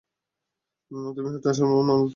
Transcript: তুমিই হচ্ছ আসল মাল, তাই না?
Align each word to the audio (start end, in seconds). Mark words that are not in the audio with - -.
তুমিই 0.91 1.31
হচ্ছ 1.35 1.47
আসল 1.51 1.63
মাল, 1.69 1.81
তাই 1.81 1.99
না? 1.99 2.09